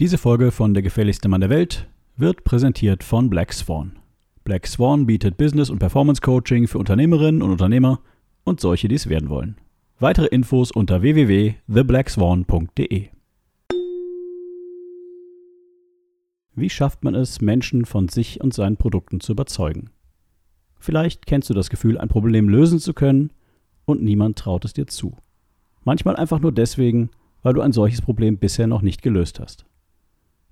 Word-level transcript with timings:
Diese 0.00 0.16
Folge 0.16 0.50
von 0.50 0.72
Der 0.72 0.82
gefährlichste 0.82 1.28
Mann 1.28 1.42
der 1.42 1.50
Welt 1.50 1.86
wird 2.16 2.42
präsentiert 2.42 3.04
von 3.04 3.28
Black 3.28 3.52
Swan. 3.52 3.98
Black 4.44 4.66
Swan 4.66 5.04
bietet 5.04 5.36
Business- 5.36 5.68
und 5.68 5.78
Performance 5.78 6.22
Coaching 6.22 6.68
für 6.68 6.78
Unternehmerinnen 6.78 7.42
und 7.42 7.50
Unternehmer 7.50 8.00
und 8.42 8.60
solche, 8.60 8.88
die 8.88 8.94
es 8.94 9.10
werden 9.10 9.28
wollen. 9.28 9.58
Weitere 9.98 10.28
Infos 10.28 10.70
unter 10.70 11.02
www.theblackswan.de. 11.02 13.08
Wie 16.54 16.70
schafft 16.70 17.04
man 17.04 17.14
es, 17.14 17.42
Menschen 17.42 17.84
von 17.84 18.08
sich 18.08 18.40
und 18.40 18.54
seinen 18.54 18.78
Produkten 18.78 19.20
zu 19.20 19.32
überzeugen? 19.32 19.90
Vielleicht 20.78 21.26
kennst 21.26 21.50
du 21.50 21.54
das 21.54 21.68
Gefühl, 21.68 21.98
ein 21.98 22.08
Problem 22.08 22.48
lösen 22.48 22.78
zu 22.78 22.94
können 22.94 23.34
und 23.84 24.02
niemand 24.02 24.38
traut 24.38 24.64
es 24.64 24.72
dir 24.72 24.86
zu. 24.86 25.18
Manchmal 25.84 26.16
einfach 26.16 26.40
nur 26.40 26.52
deswegen, 26.52 27.10
weil 27.42 27.52
du 27.52 27.60
ein 27.60 27.72
solches 27.72 28.00
Problem 28.00 28.38
bisher 28.38 28.66
noch 28.66 28.80
nicht 28.80 29.02
gelöst 29.02 29.40
hast. 29.40 29.66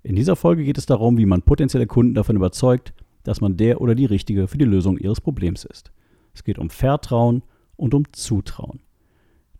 In 0.09 0.16
dieser 0.16 0.36
Folge 0.36 0.64
geht 0.64 0.79
es 0.79 0.86
darum, 0.86 1.18
wie 1.18 1.27
man 1.27 1.42
potenzielle 1.42 1.87
Kunden 1.87 2.14
davon 2.14 2.34
überzeugt, 2.34 2.95
dass 3.24 3.42
man 3.42 3.59
der 3.59 3.83
oder 3.83 3.95
die 3.95 4.06
Richtige 4.06 4.48
für 4.48 4.56
die 4.56 4.64
Lösung 4.64 4.96
ihres 4.96 5.20
Problems 5.20 5.66
ist. 5.66 5.92
Es 6.33 6.45
geht 6.45 6.59
um 6.59 6.70
Vertrauen 6.70 7.42
und 7.77 7.92
um 7.92 8.10
Zutrauen. 8.12 8.80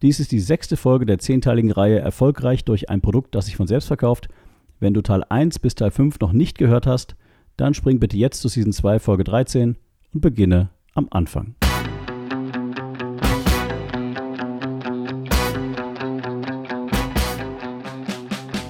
Dies 0.01 0.21
ist 0.21 0.33
die 0.33 0.41
sechste 0.41 0.79
Folge 0.79 1.05
der 1.05 1.19
zehnteiligen 1.19 1.71
Reihe 1.71 1.99
Erfolgreich 1.99 2.65
durch 2.65 2.89
ein 2.89 3.03
Produkt, 3.03 3.35
das 3.35 3.45
sich 3.45 3.57
von 3.57 3.67
selbst 3.67 3.89
verkauft. 3.89 4.29
Wenn 4.81 4.95
du 4.95 5.03
Teil 5.03 5.23
1 5.29 5.59
bis 5.59 5.75
Teil 5.75 5.91
5 5.91 6.19
noch 6.21 6.33
nicht 6.33 6.57
gehört 6.57 6.87
hast, 6.87 7.15
dann 7.59 7.75
spring 7.75 8.01
bitte 8.01 8.17
jetzt 8.17 8.41
zu 8.41 8.49
Season 8.49 8.73
2 8.73 9.01
Folge 9.01 9.25
13 9.25 9.77
und 10.15 10.21
beginne 10.23 10.71
am 10.95 11.09
Anfang. 11.11 11.57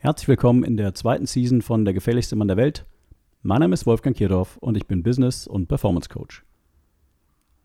Herzlich 0.00 0.28
willkommen 0.28 0.62
in 0.62 0.76
der 0.76 0.94
zweiten 0.94 1.26
Season 1.26 1.60
von 1.60 1.84
Der 1.84 1.92
gefährlichste 1.92 2.36
Mann 2.36 2.46
der 2.46 2.56
Welt. 2.56 2.86
Mein 3.42 3.58
Name 3.58 3.74
ist 3.74 3.84
Wolfgang 3.84 4.16
Kierdorf 4.16 4.56
und 4.58 4.76
ich 4.76 4.86
bin 4.86 5.02
Business- 5.02 5.48
und 5.48 5.66
Performance 5.66 6.08
Coach. 6.08 6.44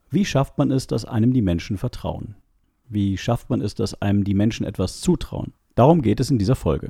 Wie 0.09 0.25
schafft 0.25 0.57
man 0.57 0.71
es, 0.71 0.87
dass 0.87 1.05
einem 1.05 1.31
die 1.33 1.43
Menschen 1.43 1.77
vertrauen? 1.77 2.33
Wie 2.89 3.17
schafft 3.17 3.51
man 3.51 3.61
es, 3.61 3.75
dass 3.75 4.01
einem 4.01 4.23
die 4.23 4.33
Menschen 4.33 4.65
etwas 4.65 4.99
zutrauen? 4.99 5.53
Darum 5.75 6.01
geht 6.01 6.19
es 6.19 6.31
in 6.31 6.39
dieser 6.39 6.55
Folge. 6.55 6.89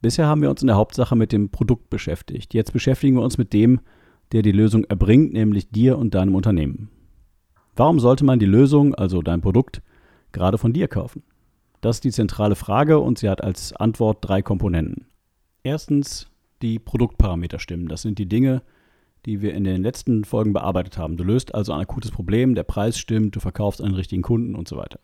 Bisher 0.00 0.26
haben 0.26 0.40
wir 0.40 0.48
uns 0.48 0.62
in 0.62 0.68
der 0.68 0.76
Hauptsache 0.76 1.14
mit 1.14 1.30
dem 1.30 1.50
Produkt 1.50 1.90
beschäftigt. 1.90 2.54
Jetzt 2.54 2.72
beschäftigen 2.72 3.16
wir 3.16 3.22
uns 3.22 3.36
mit 3.36 3.52
dem, 3.52 3.80
der 4.32 4.40
die 4.40 4.52
Lösung 4.52 4.84
erbringt, 4.84 5.34
nämlich 5.34 5.68
dir 5.68 5.98
und 5.98 6.14
deinem 6.14 6.34
Unternehmen. 6.34 6.88
Warum 7.74 8.00
sollte 8.00 8.24
man 8.24 8.38
die 8.38 8.46
Lösung, 8.46 8.94
also 8.94 9.20
dein 9.20 9.42
Produkt, 9.42 9.82
gerade 10.32 10.56
von 10.56 10.72
dir 10.72 10.88
kaufen? 10.88 11.22
Das 11.86 11.98
ist 11.98 12.04
die 12.04 12.10
zentrale 12.10 12.56
Frage 12.56 12.98
und 12.98 13.16
sie 13.16 13.28
hat 13.28 13.44
als 13.44 13.72
Antwort 13.72 14.18
drei 14.20 14.42
Komponenten. 14.42 15.06
Erstens, 15.62 16.26
die 16.60 16.80
Produktparameter 16.80 17.60
stimmen. 17.60 17.86
Das 17.86 18.02
sind 18.02 18.18
die 18.18 18.26
Dinge, 18.26 18.62
die 19.24 19.40
wir 19.40 19.54
in 19.54 19.62
den 19.62 19.84
letzten 19.84 20.24
Folgen 20.24 20.52
bearbeitet 20.52 20.98
haben. 20.98 21.16
Du 21.16 21.22
löst 21.22 21.54
also 21.54 21.72
ein 21.72 21.82
akutes 21.82 22.10
Problem, 22.10 22.56
der 22.56 22.64
Preis 22.64 22.98
stimmt, 22.98 23.36
du 23.36 23.38
verkaufst 23.38 23.80
einen 23.80 23.94
richtigen 23.94 24.22
Kunden 24.22 24.56
und 24.56 24.66
so 24.66 24.76
weiter. 24.76 24.98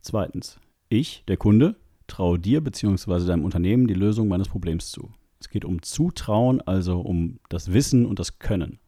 Zweitens, 0.00 0.58
ich, 0.88 1.22
der 1.28 1.36
Kunde, 1.36 1.76
traue 2.08 2.40
dir 2.40 2.60
bzw. 2.60 3.24
deinem 3.24 3.44
Unternehmen 3.44 3.86
die 3.86 3.94
Lösung 3.94 4.26
meines 4.26 4.48
Problems 4.48 4.90
zu. 4.90 5.12
Es 5.38 5.48
geht 5.48 5.64
um 5.64 5.80
Zutrauen, 5.80 6.60
also 6.60 6.98
um 7.02 7.38
das 7.50 7.72
Wissen 7.72 8.04
und 8.04 8.18
das 8.18 8.40
Können. 8.40 8.80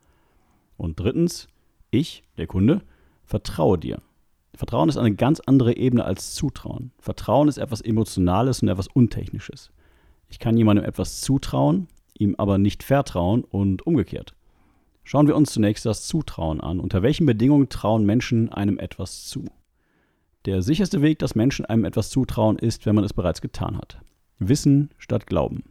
Und 0.76 0.98
drittens, 0.98 1.46
ich, 1.92 2.24
der 2.36 2.48
Kunde, 2.48 2.82
vertraue 3.24 3.78
dir. 3.78 4.02
Vertrauen 4.56 4.88
ist 4.88 4.96
eine 4.96 5.14
ganz 5.14 5.40
andere 5.40 5.76
Ebene 5.76 6.04
als 6.04 6.34
Zutrauen. 6.34 6.92
Vertrauen 6.98 7.48
ist 7.48 7.58
etwas 7.58 7.80
Emotionales 7.80 8.62
und 8.62 8.68
etwas 8.68 8.88
Untechnisches. 8.88 9.70
Ich 10.28 10.38
kann 10.38 10.56
jemandem 10.56 10.84
etwas 10.84 11.20
zutrauen, 11.20 11.88
ihm 12.18 12.34
aber 12.36 12.58
nicht 12.58 12.82
vertrauen 12.82 13.44
und 13.44 13.86
umgekehrt. 13.86 14.34
Schauen 15.04 15.28
wir 15.28 15.36
uns 15.36 15.52
zunächst 15.52 15.86
das 15.86 16.06
Zutrauen 16.06 16.60
an. 16.60 16.80
Unter 16.80 17.02
welchen 17.02 17.26
Bedingungen 17.26 17.68
trauen 17.68 18.04
Menschen 18.04 18.52
einem 18.52 18.78
etwas 18.78 19.26
zu? 19.26 19.44
Der 20.46 20.62
sicherste 20.62 21.02
Weg, 21.02 21.18
dass 21.18 21.34
Menschen 21.34 21.64
einem 21.64 21.84
etwas 21.84 22.10
zutrauen, 22.10 22.58
ist, 22.58 22.86
wenn 22.86 22.94
man 22.94 23.04
es 23.04 23.12
bereits 23.12 23.40
getan 23.40 23.76
hat. 23.76 24.00
Wissen 24.38 24.90
statt 24.98 25.26
Glauben. 25.26 25.64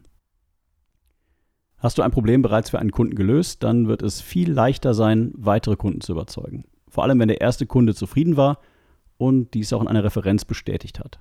Hast 1.78 1.98
du 1.98 2.02
ein 2.02 2.10
Problem 2.10 2.40
bereits 2.40 2.70
für 2.70 2.78
einen 2.78 2.92
Kunden 2.92 3.14
gelöst, 3.14 3.62
dann 3.62 3.88
wird 3.88 4.02
es 4.02 4.20
viel 4.20 4.50
leichter 4.50 4.94
sein, 4.94 5.32
weitere 5.36 5.76
Kunden 5.76 6.00
zu 6.00 6.12
überzeugen. 6.12 6.64
Vor 6.88 7.04
allem, 7.04 7.20
wenn 7.20 7.28
der 7.28 7.40
erste 7.40 7.66
Kunde 7.66 7.94
zufrieden 7.94 8.36
war 8.36 8.58
und 9.18 9.54
dies 9.54 9.72
auch 9.72 9.82
in 9.82 9.88
einer 9.88 10.04
Referenz 10.04 10.44
bestätigt 10.44 11.00
hat. 11.00 11.18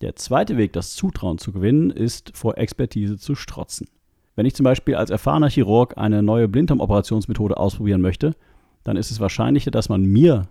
Der 0.00 0.14
zweite 0.16 0.56
Weg, 0.56 0.72
das 0.72 0.94
Zutrauen 0.94 1.38
zu 1.38 1.52
gewinnen, 1.52 1.90
ist 1.90 2.36
vor 2.36 2.56
Expertise 2.58 3.18
zu 3.18 3.34
strotzen. 3.34 3.88
Wenn 4.36 4.46
ich 4.46 4.54
zum 4.54 4.64
Beispiel 4.64 4.94
als 4.94 5.10
erfahrener 5.10 5.50
Chirurg 5.50 5.98
eine 5.98 6.22
neue 6.22 6.46
Blinddarmoperationsmethode 6.46 7.56
ausprobieren 7.56 8.00
möchte, 8.00 8.36
dann 8.84 8.96
ist 8.96 9.10
es 9.10 9.18
wahrscheinlicher, 9.18 9.72
dass 9.72 9.88
man 9.88 10.04
mir 10.04 10.46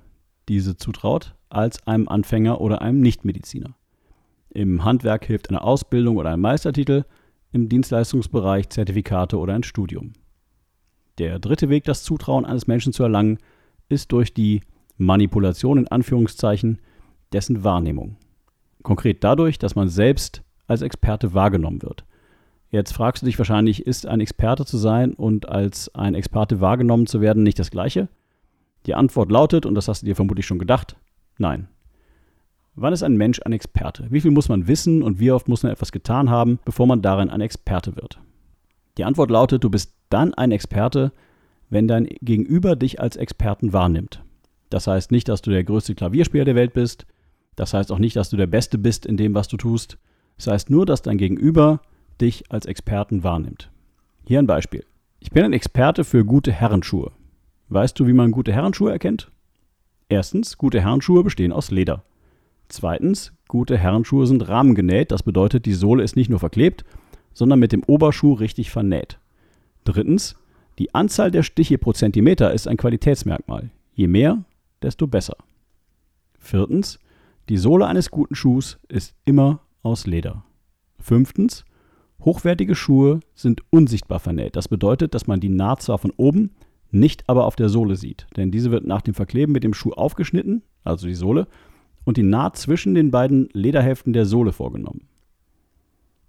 diese 0.50 0.76
zutraut, 0.76 1.36
als 1.50 1.88
einem 1.88 2.10
Anfänger 2.10 2.60
oder 2.60 2.82
einem 2.82 3.00
Nichtmediziner. 3.00 3.76
Im 4.50 4.84
Handwerk 4.84 5.26
hilft 5.26 5.50
eine 5.50 5.62
Ausbildung 5.62 6.18
oder 6.18 6.32
ein 6.32 6.42
Meistertitel, 6.42 7.06
im 7.52 7.70
Dienstleistungsbereich 7.70 8.70
Zertifikate 8.70 9.38
oder 9.38 9.54
ein 9.54 9.64
Studium. 9.64 10.14
Der 11.18 11.40
dritte 11.40 11.70
Weg, 11.70 11.86
das 11.86 12.04
Zutrauen 12.04 12.46
eines 12.46 12.68
Menschen 12.68 12.94
zu 12.94 13.04
erlangen, 13.04 13.40
ist 13.90 14.12
durch 14.12 14.34
die 14.34 14.62
Manipulation 14.98 15.78
in 15.78 15.88
Anführungszeichen 15.88 16.80
dessen 17.34 17.64
Wahrnehmung. 17.64 18.18
Konkret 18.84 19.24
dadurch, 19.24 19.60
dass 19.60 19.76
man 19.76 19.90
selbst 19.90 20.44
als 20.68 20.82
Experte 20.82 21.34
wahrgenommen 21.34 21.82
wird. 21.82 22.06
Jetzt 22.70 22.94
fragst 22.94 23.22
du 23.22 23.26
dich 23.26 23.38
wahrscheinlich, 23.38 23.86
ist 23.86 24.06
ein 24.06 24.20
Experte 24.20 24.66
zu 24.66 24.78
sein 24.78 25.14
und 25.14 25.48
als 25.48 25.94
ein 25.96 26.16
Experte 26.16 26.60
wahrgenommen 26.60 27.08
zu 27.08 27.22
werden 27.22 27.44
nicht 27.44 27.60
das 27.60 27.72
gleiche? 27.72 28.10
Die 28.86 28.94
Antwort 28.94 29.32
lautet, 29.32 29.66
und 29.66 29.76
das 29.76 29.88
hast 29.88 30.02
du 30.02 30.06
dir 30.06 30.16
vermutlich 30.16 30.46
schon 30.46 30.60
gedacht, 30.60 30.98
nein. 31.38 31.68
Wann 32.76 32.94
ist 32.94 33.04
ein 33.04 33.18
Mensch 33.18 33.42
ein 33.44 33.54
Experte? 33.54 34.08
Wie 34.10 34.22
viel 34.22 34.32
muss 34.32 34.50
man 34.50 34.68
wissen 34.68 35.02
und 35.02 35.20
wie 35.20 35.32
oft 35.32 35.48
muss 35.48 35.64
man 35.64 35.72
etwas 35.72 35.92
getan 35.92 36.30
haben, 36.30 36.60
bevor 36.64 36.88
man 36.88 37.02
darin 37.02 37.30
ein 37.30 37.42
Experte 37.42 37.96
wird? 37.96 38.20
Die 38.98 39.06
Antwort 39.06 39.32
lautet, 39.32 39.64
du 39.64 39.70
bist 39.70 39.94
dann 40.10 40.34
ein 40.34 40.52
Experte, 40.52 41.12
wenn 41.70 41.88
dein 41.88 42.06
Gegenüber 42.22 42.76
dich 42.76 43.00
als 43.00 43.16
Experten 43.16 43.74
wahrnimmt. 43.74 44.24
Das 44.70 44.88
heißt 44.88 45.12
nicht, 45.12 45.30
dass 45.30 45.42
du 45.42 45.50
der 45.50 45.64
größte 45.64 45.96
Klavierspieler 45.96 46.46
der 46.46 46.56
Welt 46.56 46.74
bist. 46.74 47.06
Das 47.56 47.74
heißt 47.74 47.92
auch 47.92 48.00
nicht, 48.00 48.16
dass 48.16 48.30
du 48.30 48.38
der 48.38 48.48
Beste 48.48 48.78
bist 48.78 49.06
in 49.06 49.18
dem, 49.18 49.34
was 49.34 49.48
du 49.48 49.58
tust. 49.58 49.98
Das 50.38 50.48
heißt 50.48 50.70
nur, 50.70 50.86
dass 50.86 51.02
dein 51.02 51.18
Gegenüber 51.18 51.82
dich 52.22 52.52
als 52.52 52.66
Experten 52.66 53.24
wahrnimmt. 53.24 53.72
Hier 54.26 54.40
ein 54.40 54.48
Beispiel. 54.48 54.86
Ich 55.20 55.32
bin 55.32 55.44
ein 55.44 55.54
Experte 55.54 56.04
für 56.04 56.26
gute 56.26 56.52
Herrenschuhe. 56.52 57.12
Weißt 57.70 58.00
du, 58.00 58.08
wie 58.08 58.14
man 58.14 58.32
gute 58.32 58.54
Herrenschuhe 58.54 58.92
erkennt? 58.92 59.32
Erstens, 60.10 60.58
gute 60.58 60.82
Herrenschuhe 60.82 61.24
bestehen 61.24 61.52
aus 61.52 61.72
Leder. 61.72 62.04
Zweitens, 62.70 63.34
gute 63.48 63.78
Herrenschuhe 63.78 64.28
sind 64.28 64.48
rahmengenäht. 64.48 65.12
Das 65.12 65.24
bedeutet, 65.24 65.66
die 65.66 65.74
Sohle 65.74 66.04
ist 66.04 66.16
nicht 66.16 66.30
nur 66.30 66.40
verklebt, 66.40 66.86
sondern 67.34 67.60
mit 67.60 67.72
dem 67.72 67.84
Oberschuh 67.84 68.34
richtig 68.34 68.72
vernäht. 68.72 69.20
Drittens, 69.84 70.36
die 70.80 70.94
Anzahl 70.94 71.32
der 71.32 71.44
Stiche 71.44 71.78
pro 71.78 71.94
Zentimeter 71.94 72.54
ist 72.54 72.68
ein 72.68 72.78
Qualitätsmerkmal. 72.78 73.72
Je 73.94 74.08
mehr, 74.08 74.44
desto 74.82 75.08
besser. 75.08 75.38
Viertens, 76.40 77.00
die 77.50 77.58
Sohle 77.58 77.88
eines 77.88 78.12
guten 78.12 78.36
Schuhs 78.36 78.78
ist 78.88 79.16
immer 79.26 79.62
aus 79.84 80.06
Leder. 80.06 80.44
Fünftens, 81.00 81.66
hochwertige 82.20 82.76
Schuhe 82.76 83.22
sind 83.34 83.62
unsichtbar 83.70 84.20
vernäht. 84.20 84.56
Das 84.56 84.68
bedeutet, 84.68 85.16
dass 85.16 85.28
man 85.28 85.40
die 85.40 85.50
Naht 85.50 85.82
zwar 85.82 85.98
von 85.98 86.12
oben, 86.18 86.52
nicht 86.92 87.28
aber 87.28 87.46
auf 87.46 87.56
der 87.56 87.70
Sohle 87.70 87.96
sieht, 87.96 88.28
denn 88.36 88.52
diese 88.52 88.72
wird 88.72 88.86
nach 88.86 89.02
dem 89.02 89.14
Verkleben 89.14 89.52
mit 89.52 89.64
dem 89.64 89.74
Schuh 89.74 89.92
aufgeschnitten, 89.92 90.64
also 90.84 91.08
die 91.08 91.16
Sohle, 91.16 91.48
und 92.06 92.18
die 92.18 92.24
Naht 92.24 92.58
zwischen 92.58 92.96
den 92.96 93.12
beiden 93.12 93.50
Lederhälften 93.52 94.14
der 94.14 94.26
Sohle 94.26 94.54
vorgenommen. 94.54 95.08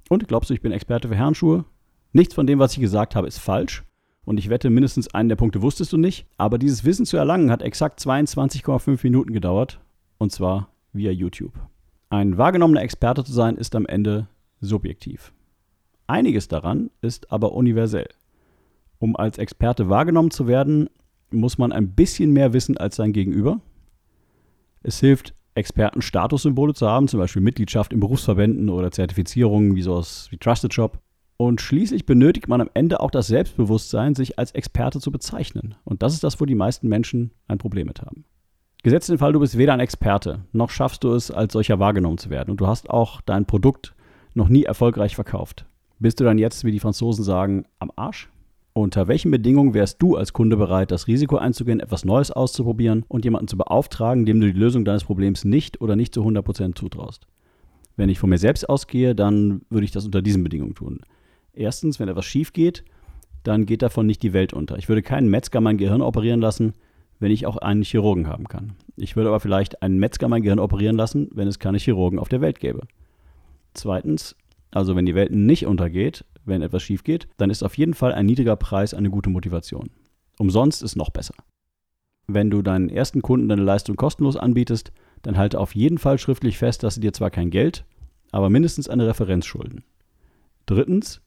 Und 0.08 0.26
glaubst 0.26 0.50
du, 0.50 0.54
ich 0.54 0.62
bin 0.62 0.72
Experte 0.72 1.08
für 1.08 1.14
Herrenschuhe? 1.14 1.64
Nichts 2.12 2.34
von 2.34 2.46
dem, 2.46 2.58
was 2.58 2.72
ich 2.72 2.80
gesagt 2.80 3.14
habe, 3.14 3.28
ist 3.28 3.38
falsch. 3.38 3.84
Und 4.28 4.36
ich 4.36 4.50
wette, 4.50 4.68
mindestens 4.68 5.08
einen 5.14 5.30
der 5.30 5.36
Punkte 5.36 5.62
wusstest 5.62 5.90
du 5.90 5.96
nicht. 5.96 6.26
Aber 6.36 6.58
dieses 6.58 6.84
Wissen 6.84 7.06
zu 7.06 7.16
erlangen 7.16 7.50
hat 7.50 7.62
exakt 7.62 7.98
22,5 7.98 9.00
Minuten 9.02 9.32
gedauert. 9.32 9.80
Und 10.18 10.32
zwar 10.32 10.68
via 10.92 11.10
YouTube. 11.10 11.54
Ein 12.10 12.36
wahrgenommener 12.36 12.82
Experte 12.82 13.24
zu 13.24 13.32
sein, 13.32 13.56
ist 13.56 13.74
am 13.74 13.86
Ende 13.86 14.28
subjektiv. 14.60 15.32
Einiges 16.08 16.46
daran 16.46 16.90
ist 17.00 17.32
aber 17.32 17.52
universell. 17.52 18.10
Um 18.98 19.16
als 19.16 19.38
Experte 19.38 19.88
wahrgenommen 19.88 20.30
zu 20.30 20.46
werden, 20.46 20.90
muss 21.30 21.56
man 21.56 21.72
ein 21.72 21.94
bisschen 21.94 22.34
mehr 22.34 22.52
wissen 22.52 22.76
als 22.76 22.96
sein 22.96 23.14
Gegenüber. 23.14 23.62
Es 24.82 25.00
hilft, 25.00 25.32
Experten-Statussymbole 25.54 26.74
zu 26.74 26.86
haben, 26.86 27.08
zum 27.08 27.18
Beispiel 27.18 27.40
Mitgliedschaft 27.40 27.94
in 27.94 28.00
Berufsverbänden 28.00 28.68
oder 28.68 28.90
Zertifizierungen 28.90 29.74
wie 29.74 29.80
sowas 29.80 30.28
wie 30.30 30.36
Trusted 30.36 30.74
Shop. 30.74 30.98
Und 31.40 31.60
schließlich 31.60 32.04
benötigt 32.04 32.48
man 32.48 32.60
am 32.60 32.68
Ende 32.74 32.98
auch 32.98 33.12
das 33.12 33.28
Selbstbewusstsein, 33.28 34.16
sich 34.16 34.40
als 34.40 34.50
Experte 34.50 34.98
zu 34.98 35.12
bezeichnen. 35.12 35.76
Und 35.84 36.02
das 36.02 36.12
ist 36.12 36.24
das, 36.24 36.40
wo 36.40 36.46
die 36.46 36.56
meisten 36.56 36.88
Menschen 36.88 37.30
ein 37.46 37.58
Problem 37.58 37.86
mit 37.86 38.02
haben. 38.02 38.24
Gesetzt 38.82 39.08
den 39.08 39.18
Fall, 39.18 39.32
du 39.32 39.38
bist 39.38 39.56
weder 39.56 39.72
ein 39.72 39.78
Experte, 39.78 40.40
noch 40.52 40.70
schaffst 40.70 41.04
du 41.04 41.12
es, 41.12 41.30
als 41.30 41.52
solcher 41.52 41.78
wahrgenommen 41.78 42.18
zu 42.18 42.28
werden. 42.28 42.50
Und 42.50 42.60
du 42.60 42.66
hast 42.66 42.90
auch 42.90 43.20
dein 43.20 43.46
Produkt 43.46 43.94
noch 44.34 44.48
nie 44.48 44.64
erfolgreich 44.64 45.14
verkauft. 45.14 45.66
Bist 46.00 46.18
du 46.18 46.24
dann 46.24 46.38
jetzt, 46.38 46.64
wie 46.64 46.72
die 46.72 46.80
Franzosen 46.80 47.22
sagen, 47.22 47.66
am 47.78 47.92
Arsch? 47.94 48.28
Unter 48.72 49.06
welchen 49.06 49.30
Bedingungen 49.30 49.74
wärst 49.74 50.02
du 50.02 50.16
als 50.16 50.32
Kunde 50.32 50.56
bereit, 50.56 50.90
das 50.90 51.06
Risiko 51.06 51.36
einzugehen, 51.36 51.78
etwas 51.78 52.04
Neues 52.04 52.32
auszuprobieren 52.32 53.04
und 53.06 53.24
jemanden 53.24 53.46
zu 53.46 53.56
beauftragen, 53.56 54.26
dem 54.26 54.40
du 54.40 54.52
die 54.52 54.58
Lösung 54.58 54.84
deines 54.84 55.04
Problems 55.04 55.44
nicht 55.44 55.80
oder 55.80 55.94
nicht 55.94 56.14
zu 56.14 56.22
100% 56.22 56.76
zutraust? 56.76 57.28
Wenn 57.96 58.08
ich 58.08 58.18
von 58.18 58.30
mir 58.30 58.38
selbst 58.38 58.68
ausgehe, 58.68 59.14
dann 59.14 59.62
würde 59.70 59.84
ich 59.84 59.92
das 59.92 60.04
unter 60.04 60.22
diesen 60.22 60.42
Bedingungen 60.42 60.74
tun. 60.74 61.00
Erstens, 61.58 61.98
wenn 61.98 62.08
etwas 62.08 62.24
schief 62.24 62.52
geht, 62.52 62.84
dann 63.42 63.66
geht 63.66 63.82
davon 63.82 64.06
nicht 64.06 64.22
die 64.22 64.32
Welt 64.32 64.52
unter. 64.52 64.78
Ich 64.78 64.88
würde 64.88 65.02
keinen 65.02 65.28
Metzger 65.28 65.60
mein 65.60 65.76
Gehirn 65.76 66.02
operieren 66.02 66.40
lassen, 66.40 66.74
wenn 67.18 67.32
ich 67.32 67.46
auch 67.46 67.56
einen 67.56 67.82
Chirurgen 67.82 68.28
haben 68.28 68.46
kann. 68.46 68.74
Ich 68.96 69.16
würde 69.16 69.28
aber 69.30 69.40
vielleicht 69.40 69.82
einen 69.82 69.98
Metzger 69.98 70.28
mein 70.28 70.42
Gehirn 70.42 70.60
operieren 70.60 70.96
lassen, 70.96 71.28
wenn 71.32 71.48
es 71.48 71.58
keine 71.58 71.78
Chirurgen 71.78 72.20
auf 72.20 72.28
der 72.28 72.40
Welt 72.40 72.60
gäbe. 72.60 72.86
Zweitens, 73.74 74.36
also 74.70 74.94
wenn 74.94 75.04
die 75.04 75.16
Welt 75.16 75.32
nicht 75.32 75.66
untergeht, 75.66 76.24
wenn 76.44 76.62
etwas 76.62 76.84
schief 76.84 77.02
geht, 77.02 77.26
dann 77.38 77.50
ist 77.50 77.64
auf 77.64 77.76
jeden 77.76 77.94
Fall 77.94 78.12
ein 78.12 78.26
niedriger 78.26 78.54
Preis 78.54 78.94
eine 78.94 79.10
gute 79.10 79.30
Motivation. 79.30 79.90
Umsonst 80.38 80.80
ist 80.84 80.94
noch 80.94 81.10
besser. 81.10 81.34
Wenn 82.28 82.50
du 82.50 82.62
deinen 82.62 82.88
ersten 82.88 83.20
Kunden 83.20 83.48
deine 83.48 83.62
Leistung 83.62 83.96
kostenlos 83.96 84.36
anbietest, 84.36 84.92
dann 85.22 85.36
halte 85.36 85.58
auf 85.58 85.74
jeden 85.74 85.98
Fall 85.98 86.18
schriftlich 86.18 86.56
fest, 86.56 86.84
dass 86.84 86.94
sie 86.94 87.00
dir 87.00 87.12
zwar 87.12 87.30
kein 87.30 87.50
Geld, 87.50 87.84
aber 88.30 88.48
mindestens 88.48 88.88
eine 88.88 89.08
Referenz 89.08 89.44
schulden. 89.44 89.82
Drittens, 90.66 91.20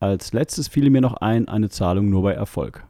als 0.00 0.32
letztes 0.32 0.68
fiele 0.68 0.90
mir 0.90 1.00
noch 1.00 1.14
ein, 1.14 1.48
eine 1.48 1.68
Zahlung 1.68 2.10
nur 2.10 2.22
bei 2.22 2.32
Erfolg. 2.32 2.86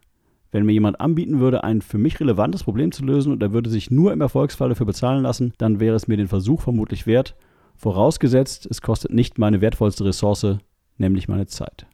Wenn 0.51 0.67
mir 0.67 0.73
jemand 0.73 1.01
anbieten 1.01 1.41
würde, 1.41 1.65
ein 1.65 1.83
für 1.83 1.99
mich 1.99 2.21
relevantes 2.21 2.63
Problem 2.63 2.93
zu 2.93 3.05
lösen 3.05 3.33
und 3.33 3.43
er 3.43 3.53
würde 3.53 3.71
sich 3.71 3.91
nur 3.91 4.13
im 4.13 4.21
Erfolgsfall 4.21 4.69
dafür 4.69 4.87
bezahlen 4.87 5.23
lassen, 5.23 5.53
dann 5.59 5.81
wäre 5.81 5.97
es 5.97 6.07
mir 6.07 6.17
den 6.17 6.29
Versuch 6.29 6.61
vermutlich 6.61 7.07
wert, 7.07 7.35
vorausgesetzt, 7.77 8.67
es 8.71 8.81
kostet 8.81 9.13
nicht 9.13 9.39
meine 9.39 9.61
wertvollste 9.61 10.05
Ressource, 10.05 10.59
nämlich 10.97 11.29
meine 11.29 11.47
Zeit. 11.47 11.87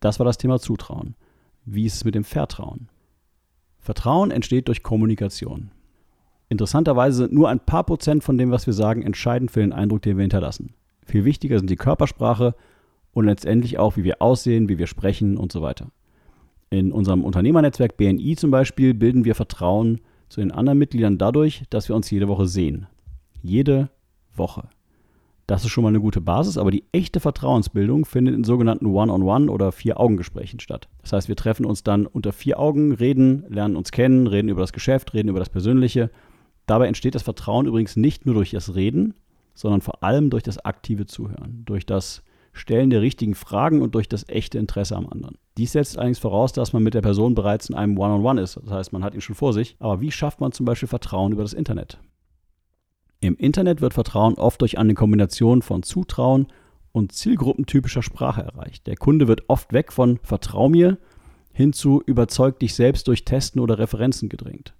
Das 0.00 0.20
war 0.20 0.26
das 0.26 0.38
Thema 0.38 0.60
Zutrauen. 0.60 1.16
Wie 1.64 1.84
ist 1.84 1.94
es 1.94 2.04
mit 2.04 2.14
dem 2.14 2.24
Vertrauen? 2.24 2.88
Vertrauen 3.80 4.30
entsteht 4.30 4.68
durch 4.68 4.82
Kommunikation. 4.82 5.70
Interessanterweise 6.48 7.16
sind 7.18 7.32
nur 7.32 7.48
ein 7.48 7.60
paar 7.60 7.84
Prozent 7.84 8.22
von 8.22 8.38
dem, 8.38 8.52
was 8.52 8.66
wir 8.66 8.72
sagen, 8.72 9.02
entscheidend 9.02 9.50
für 9.50 9.60
den 9.60 9.72
Eindruck, 9.72 10.02
den 10.02 10.16
wir 10.16 10.22
hinterlassen. 10.22 10.74
Viel 11.04 11.24
wichtiger 11.24 11.58
sind 11.58 11.70
die 11.70 11.76
Körpersprache 11.76 12.54
und 13.16 13.24
letztendlich 13.24 13.78
auch, 13.78 13.96
wie 13.96 14.04
wir 14.04 14.20
aussehen, 14.20 14.68
wie 14.68 14.76
wir 14.76 14.86
sprechen 14.86 15.38
und 15.38 15.50
so 15.50 15.62
weiter. 15.62 15.86
In 16.68 16.92
unserem 16.92 17.24
Unternehmernetzwerk 17.24 17.96
BNI 17.96 18.36
zum 18.36 18.50
Beispiel 18.50 18.92
bilden 18.92 19.24
wir 19.24 19.34
Vertrauen 19.34 20.02
zu 20.28 20.42
den 20.42 20.52
anderen 20.52 20.78
Mitgliedern 20.78 21.16
dadurch, 21.16 21.62
dass 21.70 21.88
wir 21.88 21.96
uns 21.96 22.10
jede 22.10 22.28
Woche 22.28 22.46
sehen. 22.46 22.88
Jede 23.42 23.88
Woche. 24.34 24.68
Das 25.46 25.64
ist 25.64 25.70
schon 25.70 25.82
mal 25.82 25.88
eine 25.88 26.00
gute 26.00 26.20
Basis, 26.20 26.58
aber 26.58 26.70
die 26.70 26.84
echte 26.92 27.18
Vertrauensbildung 27.18 28.04
findet 28.04 28.34
in 28.34 28.44
sogenannten 28.44 28.84
One-on-One- 28.84 29.50
oder 29.50 29.72
Vier-Augen-Gesprächen 29.72 30.60
statt. 30.60 30.86
Das 31.00 31.14
heißt, 31.14 31.28
wir 31.28 31.36
treffen 31.36 31.64
uns 31.64 31.82
dann 31.82 32.04
unter 32.04 32.34
vier 32.34 32.60
Augen, 32.60 32.92
reden, 32.92 33.46
lernen 33.48 33.76
uns 33.76 33.92
kennen, 33.92 34.26
reden 34.26 34.50
über 34.50 34.60
das 34.60 34.74
Geschäft, 34.74 35.14
reden 35.14 35.30
über 35.30 35.38
das 35.38 35.48
Persönliche. 35.48 36.10
Dabei 36.66 36.86
entsteht 36.86 37.14
das 37.14 37.22
Vertrauen 37.22 37.64
übrigens 37.64 37.96
nicht 37.96 38.26
nur 38.26 38.34
durch 38.34 38.50
das 38.50 38.74
Reden, 38.74 39.14
sondern 39.54 39.80
vor 39.80 40.02
allem 40.02 40.28
durch 40.28 40.42
das 40.42 40.58
aktive 40.58 41.06
Zuhören, 41.06 41.62
durch 41.64 41.86
das 41.86 42.22
Stellen 42.56 42.90
der 42.90 43.02
richtigen 43.02 43.34
Fragen 43.34 43.82
und 43.82 43.94
durch 43.94 44.08
das 44.08 44.28
echte 44.28 44.58
Interesse 44.58 44.96
am 44.96 45.06
anderen. 45.08 45.36
Dies 45.56 45.72
setzt 45.72 45.98
allerdings 45.98 46.18
voraus, 46.18 46.52
dass 46.52 46.72
man 46.72 46.82
mit 46.82 46.94
der 46.94 47.02
Person 47.02 47.34
bereits 47.34 47.68
in 47.68 47.74
einem 47.74 47.98
One-on-One 47.98 48.40
-on 48.40 48.40
-One 48.40 48.42
ist. 48.42 48.56
Das 48.56 48.70
heißt, 48.70 48.92
man 48.92 49.04
hat 49.04 49.14
ihn 49.14 49.20
schon 49.20 49.34
vor 49.34 49.52
sich. 49.52 49.76
Aber 49.78 50.00
wie 50.00 50.10
schafft 50.10 50.40
man 50.40 50.52
zum 50.52 50.66
Beispiel 50.66 50.88
Vertrauen 50.88 51.32
über 51.32 51.42
das 51.42 51.52
Internet? 51.52 51.98
Im 53.20 53.36
Internet 53.36 53.80
wird 53.80 53.94
Vertrauen 53.94 54.34
oft 54.34 54.60
durch 54.60 54.78
eine 54.78 54.94
Kombination 54.94 55.62
von 55.62 55.82
Zutrauen 55.82 56.48
und 56.92 57.12
zielgruppentypischer 57.12 58.02
Sprache 58.02 58.42
erreicht. 58.42 58.86
Der 58.86 58.96
Kunde 58.96 59.28
wird 59.28 59.44
oft 59.48 59.72
weg 59.72 59.92
von 59.92 60.18
Vertrau 60.22 60.68
mir 60.68 60.98
hin 61.52 61.72
zu 61.72 62.02
überzeug 62.04 62.58
dich 62.58 62.74
selbst 62.74 63.08
durch 63.08 63.24
Testen 63.24 63.60
oder 63.60 63.78
Referenzen 63.78 64.28
gedrängt. 64.28 64.74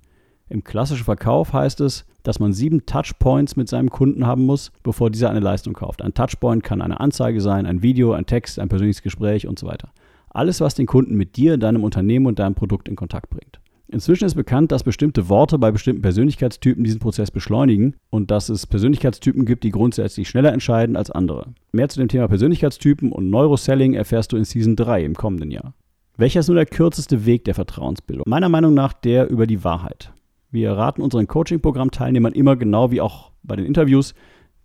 Im 0.49 0.63
klassischen 0.63 1.05
Verkauf 1.05 1.53
heißt 1.53 1.81
es, 1.81 2.05
dass 2.23 2.39
man 2.39 2.53
sieben 2.53 2.87
Touchpoints 2.87 3.57
mit 3.57 3.69
seinem 3.69 3.91
Kunden 3.91 4.27
haben 4.27 4.47
muss, 4.47 4.71
bevor 4.83 5.11
dieser 5.11 5.31
eine 5.31 5.41
Leistung 5.41 5.75
kauft. 5.75 6.03
Ein 6.03 6.15
Touchpoint 6.15 6.63
kann 6.63 6.83
eine 6.83 7.01
Anzeige 7.01 7.41
sein, 7.41 7.67
ein 7.67 7.83
Video, 7.83 8.13
ein 8.13 8.27
Text, 8.27 8.59
ein 8.59 8.69
persönliches 8.69 9.03
Gespräch 9.03 9.49
und 9.49 9.59
so 9.59 9.67
weiter. 9.67 9.91
Alles, 10.31 10.61
was 10.61 10.75
den 10.75 10.87
Kunden 10.87 11.17
mit 11.17 11.37
dir, 11.37 11.57
deinem 11.57 11.83
Unternehmen 11.83 12.27
und 12.27 12.39
deinem 12.39 12.55
Produkt 12.55 12.89
in 12.89 12.97
Kontakt 12.97 13.31
bringt. 13.31 13.61
Inzwischen 13.89 14.25
ist 14.25 14.35
bekannt, 14.35 14.73
dass 14.73 14.83
bestimmte 14.83 15.29
Worte 15.29 15.59
bei 15.59 15.71
bestimmten 15.71 16.03
Persönlichkeitstypen 16.03 16.83
diesen 16.83 16.99
Prozess 16.99 17.31
beschleunigen 17.31 17.95
und 18.11 18.31
dass 18.33 18.49
es 18.49 18.67
Persönlichkeitstypen 18.67 19.47
gibt, 19.47 19.63
die 19.63 19.71
grundsätzlich 19.71 20.29
schneller 20.29 20.53
entscheiden 20.53 20.97
als 20.97 21.11
andere. 21.11 21.55
Mehr 21.73 21.89
zu 21.89 22.01
dem 22.01 22.09
Thema 22.09 22.27
Persönlichkeitstypen 22.27 23.13
und 23.13 23.31
Neuroselling 23.31 23.95
erfährst 23.95 24.33
du 24.33 24.37
in 24.37 24.45
Season 24.45 24.75
3 24.75 25.05
im 25.05 25.15
kommenden 25.15 25.53
Jahr. 25.53 25.75
Welcher 26.17 26.41
ist 26.41 26.49
nun 26.49 26.57
der 26.57 26.67
kürzeste 26.67 27.27
Weg 27.27 27.45
der 27.45 27.55
Vertrauensbildung? 27.55 28.25
Meiner 28.27 28.49
Meinung 28.49 28.75
nach 28.75 28.93
der 28.93 29.31
über 29.31 29.47
die 29.47 29.63
Wahrheit. 29.63 30.13
Wir 30.51 30.73
raten 30.73 31.03
unseren 31.03 31.27
Coaching-Programm-Teilnehmern 31.27 32.33
immer 32.33 32.57
genau 32.57 32.91
wie 32.91 33.01
auch 33.01 33.33
bei 33.43 33.57
den 33.57 33.67
Interviews, 33.67 34.15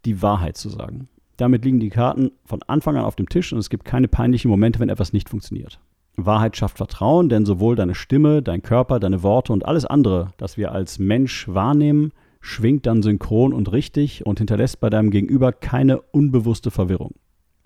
die 0.05 0.21
Wahrheit 0.21 0.57
zu 0.57 0.69
sagen. 0.69 1.07
Damit 1.37 1.65
liegen 1.65 1.79
die 1.79 1.89
Karten 1.89 2.31
von 2.45 2.61
Anfang 2.67 2.97
an 2.97 3.05
auf 3.05 3.15
dem 3.15 3.29
Tisch 3.29 3.51
und 3.51 3.59
es 3.59 3.69
gibt 3.69 3.85
keine 3.85 4.07
peinlichen 4.07 4.49
Momente, 4.49 4.79
wenn 4.79 4.89
etwas 4.89 5.13
nicht 5.13 5.29
funktioniert. 5.29 5.79
Wahrheit 6.15 6.57
schafft 6.57 6.77
Vertrauen, 6.77 7.29
denn 7.29 7.45
sowohl 7.45 7.75
deine 7.75 7.95
Stimme, 7.95 8.41
dein 8.41 8.61
Körper, 8.61 8.99
deine 8.99 9.23
Worte 9.23 9.53
und 9.53 9.65
alles 9.65 9.85
andere, 9.85 10.31
das 10.37 10.57
wir 10.57 10.71
als 10.71 10.99
Mensch 10.99 11.47
wahrnehmen, 11.47 12.11
schwingt 12.41 12.85
dann 12.85 13.01
synchron 13.01 13.53
und 13.53 13.71
richtig 13.71 14.25
und 14.25 14.39
hinterlässt 14.39 14.79
bei 14.79 14.89
deinem 14.89 15.11
Gegenüber 15.11 15.51
keine 15.51 16.01
unbewusste 16.01 16.71
Verwirrung. 16.71 17.15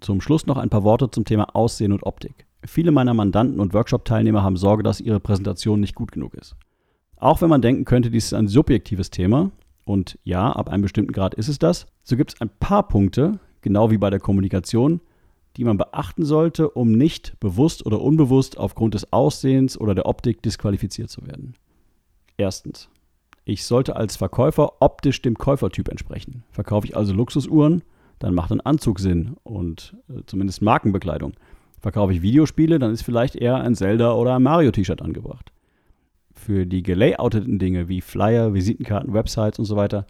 Zum 0.02 0.22
Schluss 0.22 0.46
noch 0.46 0.58
ein 0.58 0.70
paar 0.70 0.84
Worte 0.84 1.10
zum 1.10 1.26
Thema 1.26 1.56
Aussehen 1.56 1.92
und 1.92 2.04
Optik. 2.04 2.46
Viele 2.66 2.92
meiner 2.92 3.14
Mandanten 3.14 3.60
und 3.60 3.74
Workshop-Teilnehmer 3.74 4.44
haben 4.44 4.58
Sorge, 4.58 4.84
dass 4.84 5.00
ihre 5.00 5.20
Präsentation 5.20 5.80
nicht 5.80 5.96
gut 5.96 6.12
genug 6.12 6.34
ist. 6.36 6.56
Auch 7.18 7.42
wenn 7.42 7.50
man 7.50 7.62
denken 7.62 7.86
könnte, 7.86 8.12
dies 8.12 8.26
ist 8.26 8.34
ein 8.34 8.48
subjektives 8.48 9.10
Thema, 9.10 9.52
und 9.86 10.18
ja, 10.24 10.52
ab 10.52 10.70
einem 10.70 10.82
bestimmten 10.82 11.14
Grad 11.14 11.36
ist 11.36 11.48
es 11.48 11.60
das, 11.60 11.86
so 12.04 12.18
gibt 12.18 12.34
es 12.34 12.42
ein 12.42 12.50
paar 12.50 12.88
Punkte, 12.88 13.40
genau 13.62 13.92
wie 13.92 13.98
bei 13.98 14.10
der 14.10 14.20
Kommunikation, 14.20 15.00
die 15.58 15.64
man 15.64 15.78
beachten 15.78 16.26
sollte, 16.26 16.70
um 16.70 16.92
nicht 16.92 17.40
bewusst 17.40 17.86
oder 17.86 18.02
unbewusst 18.02 18.58
aufgrund 18.58 18.96
des 18.96 19.14
Aussehens 19.14 19.80
oder 19.80 19.96
der 19.96 20.08
Optik 20.08 20.42
disqualifiziert 20.42 21.10
zu 21.10 21.26
werden. 21.26 21.54
Erstens. 22.36 22.90
Ich 23.46 23.64
sollte 23.64 23.96
als 23.96 24.18
Verkäufer 24.18 24.82
optisch 24.82 25.22
dem 25.22 25.38
Käufertyp 25.38 25.88
entsprechen. 25.88 26.44
Verkaufe 26.50 26.88
ich 26.88 26.98
also 26.98 27.14
Luxusuhren, 27.14 27.84
dann 28.18 28.34
macht 28.34 28.52
ein 28.52 28.62
Anzug 28.62 29.00
Sinn 29.00 29.38
und 29.44 29.96
äh, 30.10 30.24
zumindest 30.26 30.64
Markenbekleidung. 30.64 31.34
Verkaufe 31.80 32.12
ich 32.12 32.24
Videospiele, 32.24 32.80
dann 32.80 32.92
ist 32.92 33.04
vielleicht 33.04 33.36
eher 33.36 33.58
ein 33.58 33.76
Zelda 33.76 34.14
oder 34.14 34.36
ein 34.36 34.44
Mario-T-Shirt 34.44 35.04
angebracht. 35.04 35.52
Für 36.46 36.68
die 36.68 36.84
gelayouteten 36.84 37.58
Dinge 37.58 37.88
wie 37.88 38.02
Flyer, 38.02 38.54
Visitenkarten, 38.54 39.16
Websites 39.16 39.58
und 39.58 39.66
so 39.66 39.76
weiter 39.76 40.06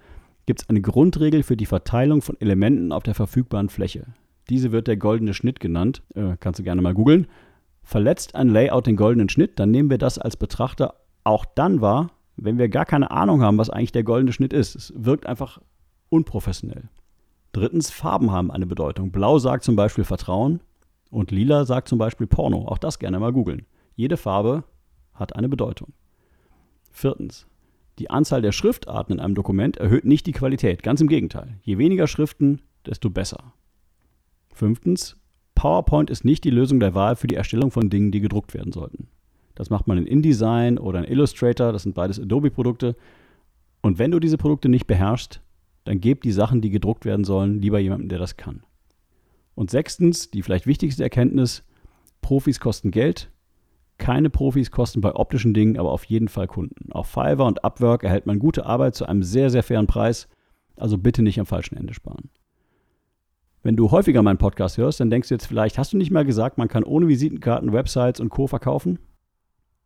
gibt 0.45 0.61
es 0.61 0.69
eine 0.69 0.81
Grundregel 0.81 1.43
für 1.43 1.55
die 1.55 1.65
Verteilung 1.65 2.21
von 2.21 2.35
Elementen 2.41 2.91
auf 2.91 3.03
der 3.03 3.15
verfügbaren 3.15 3.69
Fläche. 3.69 4.07
Diese 4.49 4.73
wird 4.73 4.87
der 4.87 4.97
goldene 4.97 5.33
Schnitt 5.33 5.61
genannt. 5.61 6.03
Äh, 6.13 6.35
kannst 6.41 6.59
du 6.59 6.63
gerne 6.65 6.81
mal 6.81 6.93
googeln. 6.93 7.27
Verletzt 7.83 8.35
ein 8.35 8.49
Layout 8.49 8.85
den 8.85 8.97
goldenen 8.97 9.29
Schnitt, 9.29 9.59
dann 9.59 9.71
nehmen 9.71 9.89
wir 9.89 9.97
das 9.97 10.19
als 10.19 10.35
Betrachter 10.35 10.95
auch 11.23 11.45
dann 11.45 11.79
wahr, 11.79 12.11
wenn 12.35 12.57
wir 12.57 12.67
gar 12.67 12.83
keine 12.83 13.11
Ahnung 13.11 13.41
haben, 13.41 13.57
was 13.57 13.69
eigentlich 13.69 13.93
der 13.93 14.03
goldene 14.03 14.33
Schnitt 14.33 14.51
ist. 14.51 14.75
Es 14.75 14.93
wirkt 14.93 15.27
einfach 15.27 15.61
unprofessionell. 16.09 16.89
Drittens, 17.53 17.91
Farben 17.91 18.31
haben 18.33 18.51
eine 18.51 18.65
Bedeutung. 18.65 19.13
Blau 19.13 19.39
sagt 19.39 19.63
zum 19.63 19.77
Beispiel 19.77 20.03
Vertrauen 20.03 20.59
und 21.11 21.31
lila 21.31 21.63
sagt 21.63 21.87
zum 21.87 21.97
Beispiel 21.97 22.27
Porno. 22.27 22.67
Auch 22.67 22.77
das 22.77 22.99
gerne 22.99 23.21
mal 23.21 23.31
googeln. 23.31 23.65
Jede 23.95 24.17
Farbe 24.17 24.65
hat 25.13 25.33
eine 25.33 25.47
Bedeutung. 25.47 25.93
Viertens, 26.95 27.45
die 27.99 28.09
Anzahl 28.09 28.41
der 28.41 28.53
Schriftarten 28.53 29.15
in 29.15 29.19
einem 29.19 29.35
Dokument 29.35 29.75
erhöht 29.75 30.05
nicht 30.05 30.25
die 30.27 30.31
Qualität. 30.31 30.81
Ganz 30.81 31.01
im 31.01 31.09
Gegenteil. 31.09 31.59
Je 31.61 31.77
weniger 31.77 32.07
Schriften, 32.07 32.61
desto 32.85 33.09
besser. 33.09 33.53
Fünftens, 34.53 35.17
PowerPoint 35.55 36.09
ist 36.09 36.23
nicht 36.23 36.45
die 36.45 36.51
Lösung 36.51 36.79
der 36.79 36.95
Wahl 36.95 37.17
für 37.17 37.27
die 37.27 37.35
Erstellung 37.35 37.69
von 37.69 37.89
Dingen, 37.89 38.11
die 38.11 38.21
gedruckt 38.21 38.53
werden 38.53 38.71
sollten. 38.71 39.09
Das 39.55 39.69
macht 39.69 39.87
man 39.87 39.97
in 39.97 40.07
InDesign 40.07 40.77
oder 40.77 40.99
in 40.99 41.11
Illustrator, 41.11 41.73
das 41.73 41.83
sind 41.83 41.95
beides 41.95 42.17
Adobe-Produkte. 42.17 42.95
Und 43.81 43.99
wenn 43.99 44.11
du 44.11 44.21
diese 44.21 44.37
Produkte 44.37 44.69
nicht 44.69 44.87
beherrschst, 44.87 45.41
dann 45.83 45.99
gib 45.99 46.21
die 46.21 46.31
Sachen, 46.31 46.61
die 46.61 46.69
gedruckt 46.69 47.03
werden 47.03 47.25
sollen, 47.25 47.61
lieber 47.61 47.79
jemandem, 47.79 48.07
der 48.07 48.19
das 48.19 48.37
kann. 48.37 48.63
Und 49.53 49.69
sechstens, 49.69 50.31
die 50.31 50.43
vielleicht 50.43 50.65
wichtigste 50.65 51.03
Erkenntnis, 51.03 51.63
Profis 52.21 52.61
kosten 52.61 52.91
Geld. 52.91 53.29
Keine 53.97 54.29
Profis 54.29 54.71
kosten 54.71 55.01
bei 55.01 55.15
optischen 55.15 55.53
Dingen 55.53 55.77
aber 55.77 55.91
auf 55.91 56.03
jeden 56.03 56.27
Fall 56.27 56.47
Kunden. 56.47 56.91
Auf 56.91 57.07
Fiverr 57.07 57.45
und 57.45 57.63
Upwork 57.63 58.03
erhält 58.03 58.25
man 58.25 58.39
gute 58.39 58.65
Arbeit 58.65 58.95
zu 58.95 59.05
einem 59.05 59.23
sehr, 59.23 59.49
sehr 59.49 59.63
fairen 59.63 59.87
Preis. 59.87 60.27
Also 60.75 60.97
bitte 60.97 61.21
nicht 61.21 61.39
am 61.39 61.45
falschen 61.45 61.77
Ende 61.77 61.93
sparen. 61.93 62.29
Wenn 63.63 63.77
du 63.77 63.89
häufiger 63.89 64.21
meinen 64.21 64.37
Podcast 64.37 64.77
hörst, 64.77 64.99
dann 64.99 65.09
denkst 65.09 65.29
du 65.29 65.35
jetzt 65.35 65.47
vielleicht, 65.47 65.77
hast 65.77 65.93
du 65.93 65.97
nicht 65.97 66.11
mal 66.11 66.25
gesagt, 66.25 66.57
man 66.57 66.67
kann 66.67 66.83
ohne 66.83 67.07
Visitenkarten, 67.07 67.73
Websites 67.73 68.19
und 68.19 68.29
Co. 68.29 68.47
verkaufen? 68.47 68.99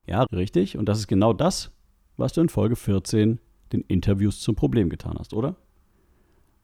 Ja, 0.05 0.23
richtig. 0.23 0.77
Und 0.77 0.89
das 0.89 0.99
ist 0.99 1.07
genau 1.07 1.31
das, 1.31 1.71
was 2.17 2.33
du 2.33 2.41
in 2.41 2.49
Folge 2.49 2.75
14 2.75 3.39
den 3.71 3.81
Interviews 3.81 4.41
zum 4.41 4.55
Problem 4.55 4.89
getan 4.89 5.15
hast, 5.19 5.33
oder? 5.33 5.55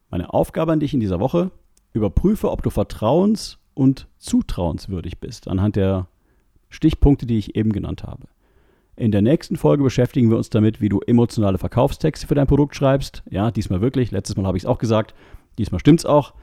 Meine 0.09 0.33
Aufgabe 0.33 0.71
an 0.71 0.79
dich 0.79 0.93
in 0.93 0.99
dieser 0.99 1.19
Woche, 1.19 1.51
überprüfe, 1.93 2.51
ob 2.51 2.63
du 2.63 2.69
vertrauens- 2.69 3.59
und 3.75 4.07
zutrauenswürdig 4.17 5.19
bist, 5.19 5.47
anhand 5.47 5.75
der 5.75 6.07
Stichpunkte, 6.75 7.25
die 7.25 7.37
ich 7.37 7.55
eben 7.55 7.71
genannt 7.71 8.03
habe. 8.03 8.27
In 8.97 9.11
der 9.11 9.21
nächsten 9.21 9.57
Folge 9.57 9.83
beschäftigen 9.83 10.29
wir 10.29 10.37
uns 10.37 10.49
damit, 10.49 10.79
wie 10.79 10.89
du 10.89 11.01
emotionale 11.01 11.57
Verkaufstexte 11.57 12.27
für 12.27 12.35
dein 12.35 12.47
Produkt 12.47 12.75
schreibst. 12.75 13.23
Ja, 13.29 13.51
diesmal 13.51 13.81
wirklich. 13.81 14.11
Letztes 14.11 14.37
Mal 14.37 14.45
habe 14.45 14.57
ich 14.57 14.63
es 14.63 14.69
auch 14.69 14.77
gesagt. 14.77 15.13
Diesmal 15.57 15.79
stimmt 15.79 15.99
es 15.99 16.05
auch. 16.05 16.33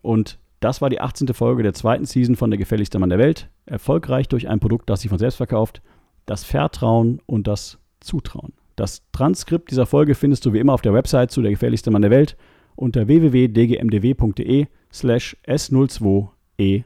Und 0.00 0.38
das 0.60 0.80
war 0.80 0.88
die 0.88 1.00
18. 1.00 1.28
Folge 1.34 1.62
der 1.62 1.74
zweiten 1.74 2.06
Season 2.06 2.36
von 2.36 2.50
Der 2.50 2.58
gefährlichste 2.58 2.98
Mann 2.98 3.10
der 3.10 3.18
Welt. 3.18 3.50
Erfolgreich 3.66 4.28
durch 4.28 4.48
ein 4.48 4.60
Produkt, 4.60 4.88
das 4.88 5.02
sich 5.02 5.10
von 5.10 5.18
selbst 5.18 5.36
verkauft. 5.36 5.82
Das 6.24 6.44
Vertrauen 6.44 7.20
und 7.26 7.46
das 7.46 7.78
Zutrauen. 8.00 8.52
Das 8.76 9.02
Transkript 9.12 9.70
dieser 9.70 9.86
Folge 9.86 10.14
findest 10.14 10.46
du 10.46 10.52
wie 10.52 10.60
immer 10.60 10.72
auf 10.72 10.82
der 10.82 10.94
Website 10.94 11.30
zu 11.30 11.42
Der 11.42 11.50
gefährlichste 11.50 11.90
Mann 11.90 12.02
der 12.02 12.10
Welt 12.10 12.36
unter 12.76 13.08
www.dgmdw.de 13.08 14.66
slash 14.92 15.36
s02e18. 15.46 16.84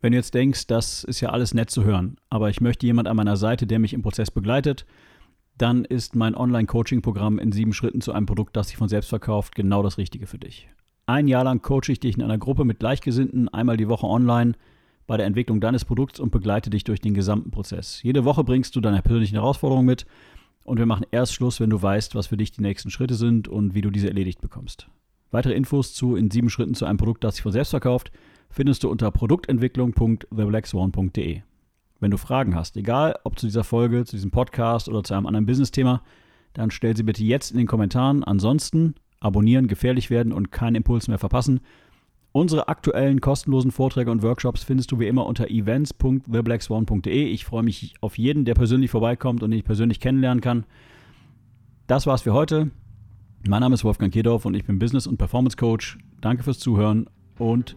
Wenn 0.00 0.12
du 0.12 0.18
jetzt 0.18 0.34
denkst, 0.34 0.68
das 0.68 1.02
ist 1.02 1.20
ja 1.20 1.30
alles 1.30 1.54
nett 1.54 1.70
zu 1.70 1.82
hören, 1.82 2.18
aber 2.30 2.50
ich 2.50 2.60
möchte 2.60 2.86
jemand 2.86 3.08
an 3.08 3.16
meiner 3.16 3.36
Seite, 3.36 3.66
der 3.66 3.80
mich 3.80 3.94
im 3.94 4.02
Prozess 4.02 4.30
begleitet, 4.30 4.86
dann 5.56 5.84
ist 5.84 6.14
mein 6.14 6.36
Online-Coaching-Programm 6.36 7.40
in 7.40 7.50
sieben 7.50 7.72
Schritten 7.72 8.00
zu 8.00 8.12
einem 8.12 8.26
Produkt, 8.26 8.56
das 8.56 8.68
sich 8.68 8.76
von 8.76 8.88
selbst 8.88 9.08
verkauft, 9.08 9.56
genau 9.56 9.82
das 9.82 9.98
Richtige 9.98 10.28
für 10.28 10.38
dich. 10.38 10.68
Ein 11.06 11.26
Jahr 11.26 11.42
lang 11.42 11.62
coache 11.62 11.90
ich 11.90 11.98
dich 11.98 12.16
in 12.16 12.22
einer 12.22 12.38
Gruppe 12.38 12.64
mit 12.64 12.78
Gleichgesinnten 12.78 13.48
einmal 13.48 13.76
die 13.76 13.88
Woche 13.88 14.06
online 14.06 14.52
bei 15.08 15.16
der 15.16 15.26
Entwicklung 15.26 15.60
deines 15.60 15.84
Produkts 15.84 16.20
und 16.20 16.30
begleite 16.30 16.70
dich 16.70 16.84
durch 16.84 17.00
den 17.00 17.14
gesamten 17.14 17.50
Prozess. 17.50 18.00
Jede 18.02 18.24
Woche 18.24 18.44
bringst 18.44 18.76
du 18.76 18.80
deine 18.80 19.02
persönlichen 19.02 19.34
Herausforderungen 19.34 19.86
mit 19.86 20.06
und 20.62 20.78
wir 20.78 20.86
machen 20.86 21.06
erst 21.10 21.34
Schluss, 21.34 21.58
wenn 21.58 21.70
du 21.70 21.82
weißt, 21.82 22.14
was 22.14 22.28
für 22.28 22.36
dich 22.36 22.52
die 22.52 22.62
nächsten 22.62 22.90
Schritte 22.90 23.14
sind 23.14 23.48
und 23.48 23.74
wie 23.74 23.80
du 23.80 23.90
diese 23.90 24.08
erledigt 24.08 24.42
bekommst. 24.42 24.86
Weitere 25.30 25.54
Infos 25.54 25.94
zu 25.94 26.14
in 26.14 26.30
sieben 26.30 26.50
Schritten 26.50 26.74
zu 26.74 26.84
einem 26.84 26.98
Produkt, 26.98 27.24
das 27.24 27.36
sich 27.36 27.42
von 27.42 27.52
selbst 27.52 27.70
verkauft, 27.70 28.12
findest 28.50 28.84
du 28.84 28.90
unter 28.90 29.10
produktentwicklung.theblackswan.de. 29.10 31.42
Wenn 32.00 32.10
du 32.10 32.16
Fragen 32.16 32.54
hast, 32.54 32.76
egal 32.76 33.18
ob 33.24 33.38
zu 33.38 33.46
dieser 33.46 33.64
Folge, 33.64 34.04
zu 34.04 34.16
diesem 34.16 34.30
Podcast 34.30 34.88
oder 34.88 35.02
zu 35.02 35.14
einem 35.14 35.26
anderen 35.26 35.46
Business-Thema, 35.46 36.02
dann 36.54 36.70
stell 36.70 36.96
sie 36.96 37.02
bitte 37.02 37.24
jetzt 37.24 37.50
in 37.50 37.58
den 37.58 37.66
Kommentaren. 37.66 38.24
Ansonsten 38.24 38.94
abonnieren, 39.20 39.66
gefährlich 39.66 40.10
werden 40.10 40.32
und 40.32 40.52
keinen 40.52 40.76
Impuls 40.76 41.08
mehr 41.08 41.18
verpassen. 41.18 41.60
Unsere 42.32 42.68
aktuellen 42.68 43.20
kostenlosen 43.20 43.72
Vorträge 43.72 44.10
und 44.10 44.22
Workshops 44.22 44.62
findest 44.62 44.92
du 44.92 45.00
wie 45.00 45.08
immer 45.08 45.26
unter 45.26 45.50
events.theblackswan.de. 45.50 47.24
Ich 47.24 47.44
freue 47.44 47.62
mich 47.62 47.94
auf 48.00 48.18
jeden, 48.18 48.44
der 48.44 48.54
persönlich 48.54 48.90
vorbeikommt 48.90 49.42
und 49.42 49.50
den 49.50 49.58
ich 49.58 49.64
persönlich 49.64 49.98
kennenlernen 49.98 50.40
kann. 50.40 50.64
Das 51.86 52.06
war's 52.06 52.22
für 52.22 52.34
heute. 52.34 52.70
Mein 53.48 53.60
Name 53.60 53.74
ist 53.74 53.84
Wolfgang 53.84 54.12
Kedorf 54.12 54.44
und 54.44 54.54
ich 54.54 54.64
bin 54.64 54.78
Business- 54.78 55.06
und 55.06 55.16
Performance 55.16 55.56
Coach. 55.56 55.98
Danke 56.20 56.42
fürs 56.42 56.58
Zuhören 56.58 57.08
und 57.38 57.76